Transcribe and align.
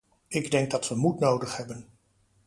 Ik 0.27 0.51
denk 0.51 0.71
dat 0.71 0.87
we 0.87 0.95
moed 0.95 1.19
nodig 1.19 1.57
hebben. 1.57 1.87